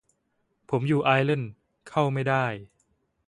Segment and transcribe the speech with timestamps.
[0.69, 1.51] ผมอยู่ไอร์แลนด์
[1.89, 2.45] เข้าไม่ได้